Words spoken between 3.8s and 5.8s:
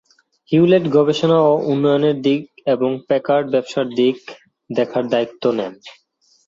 দিক দেখার দায়িত্ব নেন।